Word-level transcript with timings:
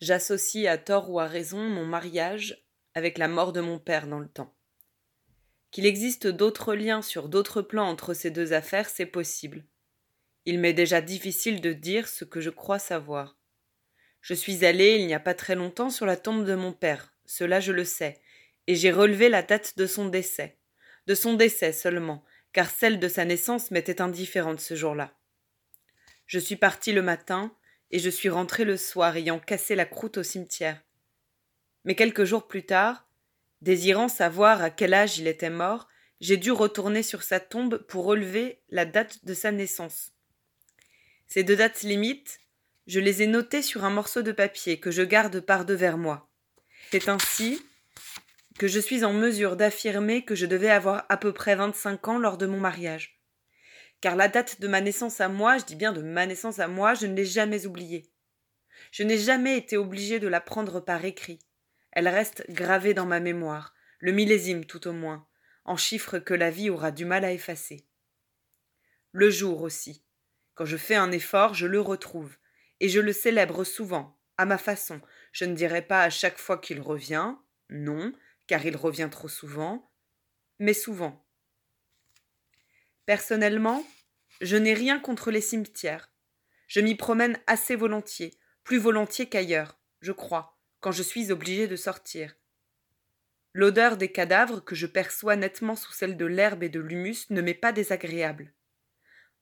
J'associe 0.00 0.66
à 0.66 0.78
tort 0.78 1.10
ou 1.10 1.18
à 1.18 1.26
raison 1.26 1.58
mon 1.58 1.84
mariage 1.84 2.64
avec 2.94 3.18
la 3.18 3.28
mort 3.28 3.52
de 3.52 3.60
mon 3.60 3.78
père 3.78 4.06
dans 4.06 4.20
le 4.20 4.28
temps. 4.28 4.54
Qu'il 5.70 5.86
existe 5.86 6.26
d'autres 6.26 6.74
liens 6.74 7.02
sur 7.02 7.28
d'autres 7.28 7.62
plans 7.62 7.88
entre 7.88 8.14
ces 8.14 8.30
deux 8.30 8.52
affaires, 8.52 8.88
c'est 8.88 9.06
possible. 9.06 9.64
Il 10.44 10.60
m'est 10.60 10.72
déjà 10.72 11.00
difficile 11.00 11.60
de 11.60 11.72
dire 11.72 12.08
ce 12.08 12.24
que 12.24 12.40
je 12.40 12.50
crois 12.50 12.78
savoir. 12.78 13.36
Je 14.20 14.34
suis 14.34 14.64
allé 14.64 14.96
il 14.96 15.06
n'y 15.06 15.14
a 15.14 15.20
pas 15.20 15.34
très 15.34 15.54
longtemps 15.54 15.90
sur 15.90 16.06
la 16.06 16.16
tombe 16.16 16.44
de 16.44 16.54
mon 16.54 16.72
père, 16.72 17.14
cela 17.26 17.60
je 17.60 17.72
le 17.72 17.84
sais, 17.84 18.20
et 18.66 18.74
j'ai 18.74 18.92
relevé 18.92 19.28
la 19.28 19.42
date 19.42 19.76
de 19.76 19.86
son 19.86 20.08
décès. 20.08 20.58
De 21.06 21.14
son 21.14 21.34
décès 21.34 21.72
seulement, 21.72 22.24
car 22.52 22.70
celle 22.70 22.98
de 22.98 23.08
sa 23.08 23.24
naissance 23.24 23.70
m'était 23.70 24.00
indifférente 24.00 24.60
ce 24.60 24.74
jour-là. 24.74 25.12
Je 26.26 26.38
suis 26.38 26.56
parti 26.56 26.92
le 26.92 27.02
matin, 27.02 27.54
et 27.90 27.98
je 27.98 28.10
suis 28.10 28.28
rentré 28.28 28.64
le 28.64 28.76
soir 28.76 29.16
ayant 29.16 29.38
cassé 29.38 29.74
la 29.74 29.86
croûte 29.86 30.18
au 30.18 30.22
cimetière. 30.22 30.82
Mais 31.84 31.94
quelques 31.94 32.24
jours 32.24 32.46
plus 32.46 32.64
tard, 32.64 33.08
désirant 33.62 34.08
savoir 34.08 34.62
à 34.62 34.70
quel 34.70 34.94
âge 34.94 35.18
il 35.18 35.26
était 35.26 35.50
mort, 35.50 35.88
j'ai 36.20 36.36
dû 36.36 36.50
retourner 36.50 37.02
sur 37.02 37.22
sa 37.22 37.40
tombe 37.40 37.78
pour 37.78 38.04
relever 38.04 38.60
la 38.70 38.84
date 38.84 39.24
de 39.24 39.34
sa 39.34 39.52
naissance. 39.52 40.12
Ces 41.26 41.44
deux 41.44 41.56
dates 41.56 41.82
limites, 41.82 42.40
je 42.86 43.00
les 43.00 43.22
ai 43.22 43.26
notées 43.26 43.62
sur 43.62 43.84
un 43.84 43.90
morceau 43.90 44.22
de 44.22 44.32
papier 44.32 44.80
que 44.80 44.90
je 44.90 45.02
garde 45.02 45.40
par 45.40 45.64
devers 45.64 45.98
moi. 45.98 46.30
C'est 46.90 47.08
ainsi 47.08 47.62
que 48.58 48.66
je 48.66 48.80
suis 48.80 49.04
en 49.04 49.12
mesure 49.12 49.56
d'affirmer 49.56 50.24
que 50.24 50.34
je 50.34 50.46
devais 50.46 50.70
avoir 50.70 51.06
à 51.08 51.16
peu 51.16 51.32
près 51.32 51.54
vingt-cinq 51.54 52.08
ans 52.08 52.18
lors 52.18 52.38
de 52.38 52.46
mon 52.46 52.58
mariage 52.58 53.17
car 54.00 54.16
la 54.16 54.28
date 54.28 54.60
de 54.60 54.68
ma 54.68 54.80
naissance 54.80 55.20
à 55.20 55.28
moi, 55.28 55.58
je 55.58 55.64
dis 55.64 55.76
bien 55.76 55.92
de 55.92 56.02
ma 56.02 56.26
naissance 56.26 56.58
à 56.58 56.68
moi, 56.68 56.94
je 56.94 57.06
ne 57.06 57.14
l'ai 57.14 57.24
jamais 57.24 57.66
oubliée. 57.66 58.12
Je 58.92 59.02
n'ai 59.02 59.18
jamais 59.18 59.58
été 59.58 59.76
obligé 59.76 60.20
de 60.20 60.28
la 60.28 60.40
prendre 60.40 60.80
par 60.80 61.04
écrit. 61.04 61.40
Elle 61.92 62.08
reste 62.08 62.44
gravée 62.50 62.94
dans 62.94 63.06
ma 63.06 63.20
mémoire, 63.20 63.74
le 63.98 64.12
millésime 64.12 64.64
tout 64.64 64.86
au 64.86 64.92
moins, 64.92 65.26
en 65.64 65.76
chiffres 65.76 66.18
que 66.18 66.34
la 66.34 66.50
vie 66.50 66.70
aura 66.70 66.90
du 66.90 67.04
mal 67.04 67.24
à 67.24 67.32
effacer. 67.32 67.86
Le 69.12 69.30
jour 69.30 69.62
aussi. 69.62 70.04
Quand 70.54 70.64
je 70.64 70.76
fais 70.76 70.94
un 70.94 71.12
effort, 71.12 71.54
je 71.54 71.66
le 71.66 71.80
retrouve, 71.80 72.36
et 72.80 72.88
je 72.88 73.00
le 73.00 73.12
célèbre 73.12 73.64
souvent, 73.64 74.18
à 74.36 74.44
ma 74.44 74.58
façon. 74.58 75.00
Je 75.32 75.44
ne 75.44 75.54
dirai 75.54 75.82
pas 75.82 76.02
à 76.02 76.10
chaque 76.10 76.38
fois 76.38 76.58
qu'il 76.58 76.80
revient, 76.80 77.34
non, 77.68 78.12
car 78.46 78.64
il 78.64 78.76
revient 78.76 79.08
trop 79.10 79.28
souvent, 79.28 79.90
mais 80.58 80.74
souvent. 80.74 81.24
Personnellement, 83.06 83.84
je 84.40 84.56
n'ai 84.56 84.74
rien 84.74 84.98
contre 84.98 85.30
les 85.30 85.40
cimetières. 85.40 86.10
Je 86.66 86.80
m'y 86.80 86.94
promène 86.94 87.38
assez 87.46 87.76
volontiers, 87.76 88.34
plus 88.64 88.78
volontiers 88.78 89.28
qu'ailleurs, 89.28 89.78
je 90.00 90.12
crois, 90.12 90.58
quand 90.80 90.92
je 90.92 91.02
suis 91.02 91.32
obligé 91.32 91.66
de 91.66 91.76
sortir. 91.76 92.34
L'odeur 93.52 93.96
des 93.96 94.12
cadavres 94.12 94.60
que 94.60 94.74
je 94.74 94.86
perçois 94.86 95.36
nettement 95.36 95.76
sous 95.76 95.92
celle 95.92 96.16
de 96.16 96.26
l'herbe 96.26 96.62
et 96.62 96.68
de 96.68 96.80
l'humus 96.80 97.30
ne 97.30 97.40
m'est 97.40 97.54
pas 97.54 97.72
désagréable. 97.72 98.52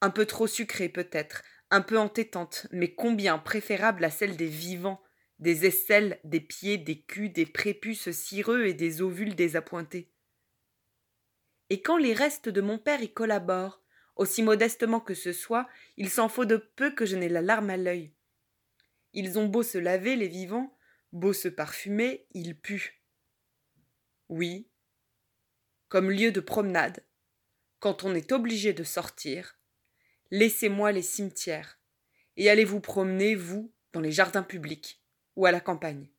Un 0.00 0.10
peu 0.10 0.24
trop 0.26 0.46
sucrée 0.46 0.88
peut-être, 0.88 1.42
un 1.70 1.82
peu 1.82 1.98
entêtante, 1.98 2.66
mais 2.72 2.94
combien 2.94 3.38
préférable 3.38 4.04
à 4.04 4.10
celle 4.10 4.36
des 4.36 4.46
vivants, 4.46 5.02
des 5.38 5.66
aisselles, 5.66 6.18
des 6.24 6.40
pieds, 6.40 6.78
des 6.78 7.02
culs, 7.02 7.30
des 7.30 7.46
prépuces 7.46 8.10
cireux 8.10 8.64
et 8.64 8.74
des 8.74 9.02
ovules 9.02 9.34
désappointés 9.34 10.10
et 11.70 11.80
quand 11.80 11.96
les 11.96 12.12
restes 12.12 12.48
de 12.48 12.60
mon 12.60 12.78
père 12.78 13.00
y 13.00 13.12
collaborent, 13.12 13.79
aussi 14.20 14.42
modestement 14.42 15.00
que 15.00 15.14
ce 15.14 15.32
soit, 15.32 15.66
il 15.96 16.10
s'en 16.10 16.28
faut 16.28 16.44
de 16.44 16.58
peu 16.58 16.90
que 16.90 17.06
je 17.06 17.16
n'ai 17.16 17.30
la 17.30 17.40
larme 17.40 17.70
à 17.70 17.78
l'œil. 17.78 18.12
Ils 19.14 19.38
ont 19.38 19.46
beau 19.46 19.62
se 19.62 19.78
laver, 19.78 20.14
les 20.14 20.28
vivants, 20.28 20.76
beau 21.10 21.32
se 21.32 21.48
parfumer, 21.48 22.26
ils 22.32 22.54
puent. 22.54 23.02
Oui, 24.28 24.68
comme 25.88 26.10
lieu 26.10 26.32
de 26.32 26.40
promenade, 26.40 27.02
quand 27.78 28.04
on 28.04 28.14
est 28.14 28.30
obligé 28.30 28.74
de 28.74 28.84
sortir, 28.84 29.58
laissez-moi 30.30 30.92
les 30.92 31.02
cimetières, 31.02 31.80
et 32.36 32.50
allez 32.50 32.66
vous 32.66 32.80
promener, 32.80 33.34
vous, 33.34 33.72
dans 33.94 34.00
les 34.00 34.12
jardins 34.12 34.42
publics, 34.42 35.02
ou 35.34 35.46
à 35.46 35.50
la 35.50 35.60
campagne? 35.60 36.10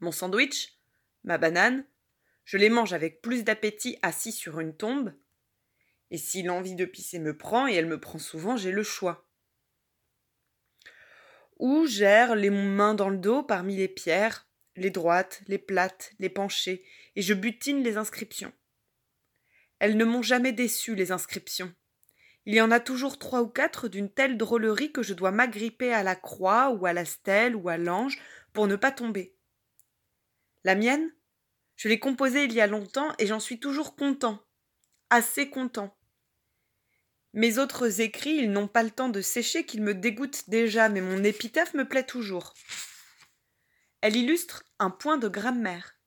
Mon 0.00 0.10
sandwich, 0.10 0.80
ma 1.22 1.38
banane, 1.38 1.86
je 2.44 2.56
les 2.56 2.68
mange 2.68 2.92
avec 2.92 3.22
plus 3.22 3.44
d'appétit 3.44 3.96
assis 4.02 4.32
sur 4.32 4.58
une 4.58 4.76
tombe. 4.76 5.14
Et 6.10 6.18
si 6.18 6.42
l'envie 6.42 6.74
de 6.74 6.84
pisser 6.84 7.18
me 7.18 7.36
prend, 7.36 7.66
et 7.66 7.74
elle 7.74 7.86
me 7.86 8.00
prend 8.00 8.18
souvent, 8.18 8.56
j'ai 8.56 8.70
le 8.70 8.82
choix. 8.82 9.28
Ou 11.58 11.86
j'erre 11.86 12.36
les 12.36 12.50
mains 12.50 12.94
dans 12.94 13.08
le 13.08 13.18
dos 13.18 13.42
parmi 13.42 13.76
les 13.76 13.88
pierres, 13.88 14.46
les 14.76 14.90
droites, 14.90 15.42
les 15.48 15.58
plates, 15.58 16.12
les 16.18 16.28
penchées, 16.28 16.84
et 17.16 17.22
je 17.22 17.34
butine 17.34 17.82
les 17.82 17.96
inscriptions. 17.96 18.52
Elles 19.78 19.96
ne 19.96 20.04
m'ont 20.04 20.22
jamais 20.22 20.52
déçu, 20.52 20.94
les 20.94 21.12
inscriptions. 21.12 21.74
Il 22.44 22.54
y 22.54 22.60
en 22.60 22.70
a 22.70 22.78
toujours 22.78 23.18
trois 23.18 23.42
ou 23.42 23.48
quatre 23.48 23.88
d'une 23.88 24.10
telle 24.10 24.38
drôlerie 24.38 24.92
que 24.92 25.02
je 25.02 25.14
dois 25.14 25.32
m'agripper 25.32 25.92
à 25.92 26.04
la 26.04 26.14
croix 26.14 26.70
ou 26.70 26.86
à 26.86 26.92
la 26.92 27.04
stèle 27.04 27.56
ou 27.56 27.68
à 27.68 27.76
l'ange 27.76 28.18
pour 28.52 28.68
ne 28.68 28.76
pas 28.76 28.92
tomber. 28.92 29.34
La 30.62 30.76
mienne, 30.76 31.10
je 31.74 31.88
l'ai 31.88 31.98
composé 31.98 32.44
il 32.44 32.52
y 32.52 32.60
a 32.60 32.66
longtemps 32.66 33.12
et 33.18 33.26
j'en 33.26 33.40
suis 33.40 33.58
toujours 33.58 33.96
content. 33.96 34.40
Assez 35.10 35.50
content. 35.50 35.95
Mes 37.36 37.58
autres 37.58 38.00
écrits, 38.00 38.34
ils 38.36 38.50
n'ont 38.50 38.66
pas 38.66 38.82
le 38.82 38.90
temps 38.90 39.10
de 39.10 39.20
sécher 39.20 39.66
qu'ils 39.66 39.82
me 39.82 39.92
dégoûtent 39.92 40.48
déjà, 40.48 40.88
mais 40.88 41.02
mon 41.02 41.22
épitaphe 41.22 41.74
me 41.74 41.86
plaît 41.86 42.06
toujours. 42.06 42.54
Elle 44.00 44.16
illustre 44.16 44.64
un 44.78 44.88
point 44.88 45.18
de 45.18 45.28
grammaire. 45.28 46.00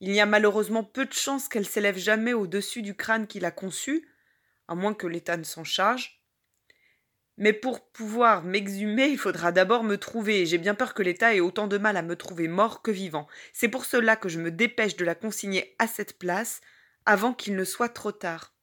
Il 0.00 0.12
y 0.12 0.20
a 0.20 0.26
malheureusement 0.26 0.84
peu 0.84 1.06
de 1.06 1.14
chances 1.14 1.48
qu'elle 1.48 1.66
s'élève 1.66 1.96
jamais 1.96 2.34
au-dessus 2.34 2.82
du 2.82 2.94
crâne 2.94 3.26
qui 3.26 3.40
l'a 3.40 3.50
conçu, 3.50 4.06
à 4.68 4.74
moins 4.74 4.92
que 4.92 5.06
l'État 5.06 5.38
ne 5.38 5.44
s'en 5.44 5.64
charge. 5.64 6.22
Mais 7.38 7.54
pour 7.54 7.90
pouvoir 7.90 8.42
m'exhumer, 8.42 9.06
il 9.06 9.18
faudra 9.18 9.50
d'abord 9.50 9.82
me 9.82 9.96
trouver, 9.96 10.42
et 10.42 10.46
j'ai 10.46 10.58
bien 10.58 10.74
peur 10.74 10.92
que 10.92 11.02
l'État 11.02 11.34
ait 11.34 11.40
autant 11.40 11.68
de 11.68 11.78
mal 11.78 11.96
à 11.96 12.02
me 12.02 12.16
trouver 12.16 12.48
mort 12.48 12.82
que 12.82 12.90
vivant. 12.90 13.28
C'est 13.54 13.70
pour 13.70 13.86
cela 13.86 14.14
que 14.16 14.28
je 14.28 14.40
me 14.40 14.50
dépêche 14.50 14.96
de 14.96 15.06
la 15.06 15.14
consigner 15.14 15.74
à 15.78 15.86
cette 15.86 16.18
place, 16.18 16.60
avant 17.06 17.32
qu'il 17.32 17.56
ne 17.56 17.64
soit 17.64 17.88
trop 17.88 18.12
tard. 18.12 18.55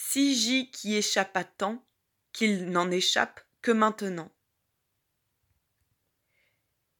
Si 0.00 0.36
j'y 0.36 0.70
qui 0.70 0.94
échappe 0.94 1.36
à 1.36 1.42
temps, 1.42 1.84
qu'il 2.32 2.70
n'en 2.70 2.88
échappe 2.88 3.40
que 3.62 3.72
maintenant. 3.72 4.30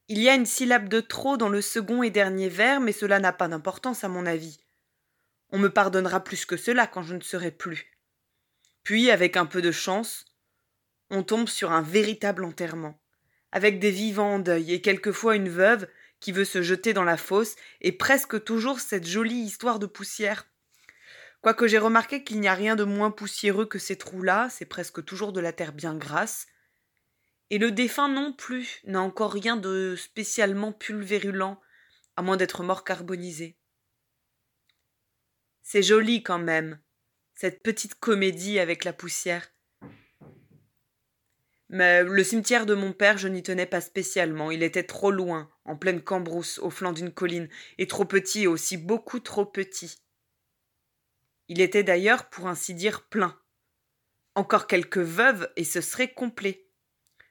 Il 0.08 0.18
y 0.18 0.28
a 0.28 0.34
une 0.34 0.44
syllabe 0.44 0.88
de 0.88 0.98
trop 0.98 1.36
dans 1.36 1.48
le 1.48 1.62
second 1.62 2.02
et 2.02 2.10
dernier 2.10 2.48
vers, 2.48 2.80
mais 2.80 2.90
cela 2.90 3.20
n'a 3.20 3.32
pas 3.32 3.46
d'importance 3.46 4.02
à 4.02 4.08
mon 4.08 4.26
avis. 4.26 4.58
On 5.50 5.60
me 5.60 5.72
pardonnera 5.72 6.24
plus 6.24 6.44
que 6.44 6.56
cela 6.56 6.88
quand 6.88 7.04
je 7.04 7.14
ne 7.14 7.20
serai 7.20 7.52
plus. 7.52 7.88
Puis, 8.82 9.12
avec 9.12 9.36
un 9.36 9.46
peu 9.46 9.62
de 9.62 9.70
chance, 9.70 10.24
on 11.08 11.22
tombe 11.22 11.48
sur 11.48 11.70
un 11.70 11.82
véritable 11.82 12.44
enterrement, 12.44 13.00
avec 13.52 13.78
des 13.78 13.92
vivants 13.92 14.34
en 14.34 14.38
deuil 14.40 14.72
et 14.72 14.82
quelquefois 14.82 15.36
une 15.36 15.48
veuve 15.48 15.86
qui 16.18 16.32
veut 16.32 16.44
se 16.44 16.62
jeter 16.62 16.94
dans 16.94 17.04
la 17.04 17.16
fosse 17.16 17.54
et 17.80 17.92
presque 17.92 18.42
toujours 18.42 18.80
cette 18.80 19.06
jolie 19.06 19.38
histoire 19.38 19.78
de 19.78 19.86
poussière. 19.86 20.48
Quoique 21.40 21.68
j'ai 21.68 21.78
remarqué 21.78 22.24
qu'il 22.24 22.40
n'y 22.40 22.48
a 22.48 22.54
rien 22.54 22.74
de 22.74 22.84
moins 22.84 23.10
poussiéreux 23.10 23.66
que 23.66 23.78
ces 23.78 23.96
trous-là, 23.96 24.48
c'est 24.50 24.66
presque 24.66 25.04
toujours 25.04 25.32
de 25.32 25.40
la 25.40 25.52
terre 25.52 25.72
bien 25.72 25.94
grasse. 25.94 26.46
Et 27.50 27.58
le 27.58 27.70
défunt 27.70 28.08
non 28.08 28.32
plus 28.32 28.80
n'a 28.84 29.00
encore 29.00 29.32
rien 29.32 29.56
de 29.56 29.94
spécialement 29.96 30.72
pulvérulent, 30.72 31.60
à 32.16 32.22
moins 32.22 32.36
d'être 32.36 32.64
mort 32.64 32.84
carbonisé. 32.84 33.56
C'est 35.62 35.82
joli 35.82 36.22
quand 36.22 36.38
même, 36.38 36.80
cette 37.34 37.62
petite 37.62 37.94
comédie 37.94 38.58
avec 38.58 38.84
la 38.84 38.92
poussière. 38.92 39.48
Mais 41.68 42.02
le 42.02 42.24
cimetière 42.24 42.66
de 42.66 42.74
mon 42.74 42.92
père, 42.92 43.18
je 43.18 43.28
n'y 43.28 43.42
tenais 43.42 43.66
pas 43.66 43.82
spécialement. 43.82 44.50
Il 44.50 44.62
était 44.62 44.84
trop 44.84 45.10
loin, 45.10 45.50
en 45.64 45.76
pleine 45.76 46.02
cambrousse, 46.02 46.58
au 46.58 46.70
flanc 46.70 46.92
d'une 46.92 47.12
colline, 47.12 47.48
et 47.76 47.86
trop 47.86 48.06
petit, 48.06 48.44
et 48.44 48.46
aussi 48.46 48.76
beaucoup 48.76 49.20
trop 49.20 49.44
petit. 49.44 49.98
Il 51.48 51.60
était 51.60 51.82
d'ailleurs, 51.82 52.28
pour 52.28 52.46
ainsi 52.46 52.74
dire, 52.74 53.08
plein. 53.08 53.38
Encore 54.34 54.66
quelques 54.66 54.98
veuves, 54.98 55.50
et 55.56 55.64
ce 55.64 55.80
serait 55.80 56.12
complet. 56.12 56.66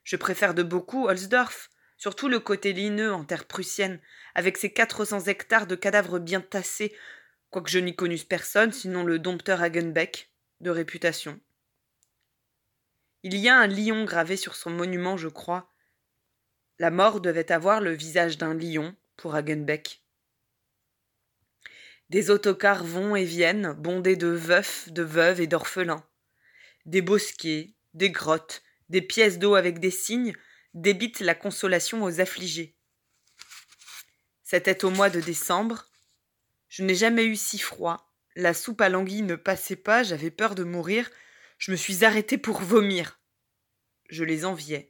Je 0.03 0.15
préfère 0.15 0.53
de 0.53 0.63
beaucoup 0.63 1.07
Holzdorf, 1.07 1.69
surtout 1.97 2.27
le 2.27 2.39
côté 2.39 2.73
lineux 2.73 3.13
en 3.13 3.23
terre 3.23 3.45
prussienne, 3.45 3.99
avec 4.35 4.57
ses 4.57 4.71
quatre 4.71 5.05
cents 5.05 5.25
hectares 5.25 5.67
de 5.67 5.75
cadavres 5.75 6.19
bien 6.19 6.41
tassés, 6.41 6.95
quoique 7.49 7.69
je 7.69 7.79
n'y 7.79 7.95
connusse 7.95 8.23
personne, 8.23 8.71
sinon 8.71 9.03
le 9.03 9.19
dompteur 9.19 9.61
Hagenbeck, 9.61 10.31
de 10.61 10.69
réputation. 10.69 11.39
Il 13.23 13.35
y 13.35 13.49
a 13.49 13.57
un 13.57 13.67
lion 13.67 14.05
gravé 14.05 14.37
sur 14.37 14.55
son 14.55 14.69
monument, 14.69 15.17
je 15.17 15.27
crois. 15.27 15.71
La 16.79 16.91
mort 16.91 17.19
devait 17.19 17.51
avoir 17.51 17.81
le 17.81 17.91
visage 17.91 18.37
d'un 18.37 18.53
lion 18.53 18.95
pour 19.15 19.35
Hagenbeck. 19.35 20.03
Des 22.09 22.29
autocars 22.29 22.85
vont 22.85 23.15
et 23.15 23.25
viennent, 23.25 23.73
bondés 23.73 24.15
de 24.15 24.27
veufs, 24.27 24.89
de 24.89 25.03
veuves 25.03 25.41
et 25.41 25.47
d'orphelins. 25.47 26.05
Des 26.85 27.01
bosquets, 27.01 27.73
des 27.93 28.11
grottes, 28.11 28.63
Des 28.89 29.01
pièces 29.01 29.37
d'eau 29.37 29.55
avec 29.55 29.79
des 29.79 29.91
signes 29.91 30.33
débitent 30.73 31.19
la 31.19 31.35
consolation 31.35 32.03
aux 32.03 32.21
affligés. 32.21 32.77
C'était 34.43 34.85
au 34.85 34.89
mois 34.91 35.09
de 35.09 35.19
décembre. 35.19 35.91
Je 36.69 36.83
n'ai 36.83 36.95
jamais 36.95 37.25
eu 37.25 37.35
si 37.35 37.59
froid. 37.59 38.13
La 38.37 38.53
soupe 38.53 38.79
à 38.79 38.87
l'anguille 38.87 39.23
ne 39.23 39.35
passait 39.35 39.75
pas, 39.75 40.03
j'avais 40.03 40.31
peur 40.31 40.55
de 40.55 40.63
mourir. 40.63 41.09
Je 41.57 41.71
me 41.71 41.75
suis 41.75 42.05
arrêté 42.05 42.37
pour 42.37 42.61
vomir. 42.61 43.19
Je 44.09 44.23
les 44.23 44.45
enviais. 44.45 44.89